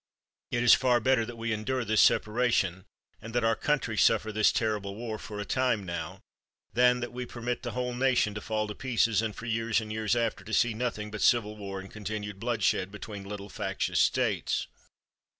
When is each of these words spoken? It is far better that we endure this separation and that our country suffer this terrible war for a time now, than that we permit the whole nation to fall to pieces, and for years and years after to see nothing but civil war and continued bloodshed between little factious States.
It 0.49 0.63
is 0.63 0.73
far 0.73 0.99
better 0.99 1.27
that 1.27 1.35
we 1.37 1.53
endure 1.53 1.85
this 1.85 2.01
separation 2.01 2.85
and 3.21 3.35
that 3.35 3.43
our 3.43 3.55
country 3.55 3.95
suffer 3.95 4.31
this 4.31 4.51
terrible 4.51 4.95
war 4.95 5.19
for 5.19 5.39
a 5.39 5.45
time 5.45 5.85
now, 5.85 6.21
than 6.73 7.01
that 7.01 7.13
we 7.13 7.27
permit 7.27 7.61
the 7.61 7.73
whole 7.73 7.93
nation 7.93 8.33
to 8.33 8.41
fall 8.41 8.65
to 8.67 8.73
pieces, 8.73 9.21
and 9.21 9.35
for 9.35 9.45
years 9.45 9.79
and 9.79 9.93
years 9.93 10.15
after 10.15 10.43
to 10.43 10.53
see 10.55 10.73
nothing 10.73 11.11
but 11.11 11.21
civil 11.21 11.55
war 11.55 11.79
and 11.79 11.91
continued 11.91 12.39
bloodshed 12.39 12.91
between 12.91 13.29
little 13.29 13.47
factious 13.47 13.99
States. 14.01 14.65